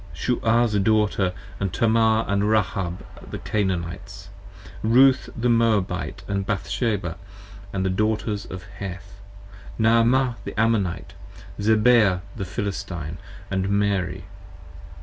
72 0.15 0.33
io 0.33 0.39
Shuah's 0.41 0.83
daughter 0.83 1.33
& 1.53 1.71
Tamar 1.73 2.25
& 2.37 2.39
Rahab 2.39 3.05
the 3.29 3.37
Canaanites; 3.37 4.29
Ruth 4.81 5.29
the 5.37 5.47
Moabite 5.47 6.23
& 6.27 6.27
Bathsheba 6.47 7.17
of 7.71 7.83
the 7.83 7.89
daughters 7.91 8.45
of 8.47 8.63
Heth, 8.79 9.21
Naamah 9.79 10.37
the 10.43 10.59
Ammonite, 10.59 11.13
Zibeah 11.61 12.21
the 12.35 12.45
Philistine, 12.45 13.19
& 13.51 13.51
Mary. 13.51 14.23